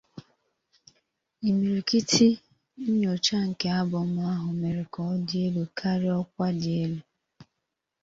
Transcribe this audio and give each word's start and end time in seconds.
Imirikiti 1.49 2.27
nyocha 2.99 3.37
nke 3.49 3.67
abọm 3.81 4.09
ahụ 4.33 4.49
mere 4.59 4.83
ka 4.93 4.99
ọ 5.11 5.13
dị 5.27 5.37
elu 5.47 5.63
karịa 5.77 6.13
ọkwa 6.21 6.47
dị 6.61 6.71
elu. 6.83 6.99